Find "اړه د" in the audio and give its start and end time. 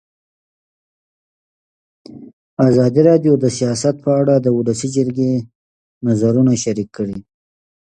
4.21-4.47